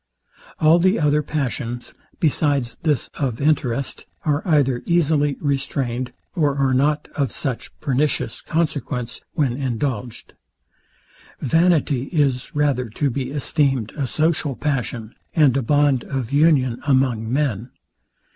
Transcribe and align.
All 0.59 0.79
the 0.79 0.99
other 0.99 1.21
passions, 1.21 1.93
besides 2.19 2.75
this 2.81 3.07
of 3.19 3.39
interest, 3.39 4.07
are 4.25 4.41
either 4.47 4.81
easily 4.87 5.37
restrained, 5.39 6.11
or 6.33 6.55
are 6.57 6.73
not 6.73 7.07
of 7.15 7.31
such 7.31 7.71
pernicious 7.81 8.41
consequence, 8.41 9.21
when 9.33 9.53
indulged. 9.55 10.33
Vanity 11.39 12.05
is 12.05 12.49
rather 12.55 12.89
to 12.89 13.11
be 13.11 13.29
esteemed 13.29 13.93
a 13.95 14.07
social 14.07 14.55
passion, 14.55 15.13
and 15.35 15.55
a 15.55 15.61
bond 15.61 16.03
of 16.05 16.31
union 16.33 16.79
among 16.87 17.31
men. 17.31 17.69